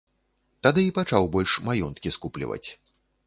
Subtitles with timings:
[0.67, 2.65] Тады і пачаў больш маёнткі скупліваць.